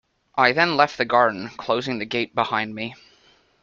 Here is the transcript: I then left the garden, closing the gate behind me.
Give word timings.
I 0.35 0.51
then 0.51 0.75
left 0.77 0.97
the 0.97 1.05
garden, 1.05 1.49
closing 1.49 1.99
the 1.99 2.07
gate 2.07 2.33
behind 2.33 2.73
me. 2.73 2.95